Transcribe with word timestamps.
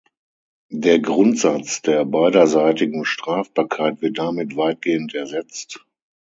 Der 0.73 0.97
Grundsatz 0.97 1.83
der 1.83 2.05
beiderseitigen 2.05 3.05
Strafbarkeit 3.05 4.01
wird 4.01 4.17
damit 4.17 4.55
weitgehend 4.57 5.13
ersetzt. 5.13 5.85